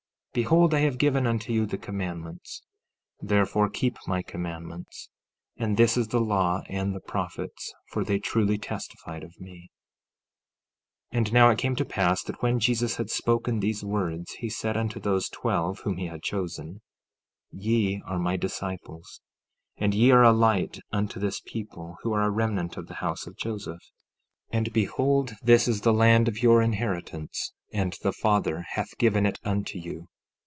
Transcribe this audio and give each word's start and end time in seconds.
15:10 0.33 0.33
Behold, 0.33 0.73
I 0.73 0.79
have 0.79 0.97
given 0.97 1.27
unto 1.27 1.51
you 1.51 1.65
the 1.65 1.77
commandments; 1.77 2.63
therefore 3.19 3.69
keep 3.69 3.97
my 4.07 4.21
commandments. 4.23 5.09
And 5.57 5.75
this 5.75 5.97
is 5.97 6.07
the 6.07 6.21
law 6.21 6.63
and 6.69 6.95
the 6.95 7.01
prophets, 7.01 7.73
for 7.89 8.05
they 8.05 8.17
truly 8.17 8.57
testified 8.57 9.25
of 9.25 9.37
me. 9.41 9.71
15:11 11.11 11.17
And 11.17 11.33
now 11.33 11.49
it 11.49 11.57
came 11.57 11.75
to 11.75 11.83
pass 11.83 12.23
that 12.23 12.41
when 12.41 12.61
Jesus 12.61 12.95
had 12.95 13.09
spoken 13.09 13.59
these 13.59 13.83
words, 13.83 14.31
he 14.39 14.49
said 14.49 14.77
unto 14.77 15.01
those 15.01 15.27
twelve 15.27 15.79
whom 15.79 15.97
he 15.97 16.05
had 16.05 16.23
chosen: 16.23 16.75
15:12 17.53 17.59
Ye 17.65 18.01
are 18.05 18.17
my 18.17 18.37
disciples; 18.37 19.19
and 19.75 19.93
ye 19.93 20.11
are 20.11 20.23
a 20.23 20.31
light 20.31 20.79
unto 20.93 21.19
this 21.19 21.41
people, 21.45 21.97
who 22.03 22.13
are 22.13 22.23
a 22.23 22.31
remnant 22.31 22.77
of 22.77 22.87
the 22.87 22.93
house 23.03 23.27
of 23.27 23.35
Joseph. 23.35 23.81
15:13 24.53 24.57
And 24.57 24.71
behold, 24.71 25.33
this 25.43 25.67
is 25.67 25.81
the 25.81 25.91
land 25.91 26.29
of 26.29 26.41
your 26.41 26.61
inheritance; 26.61 27.51
and 27.73 27.97
the 28.01 28.13
Father 28.13 28.63
hath 28.75 28.97
given 28.97 29.25
it 29.25 29.37
unto 29.43 29.77
you. 29.77 30.07